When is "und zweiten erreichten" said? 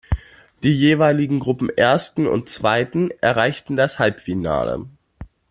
2.25-3.75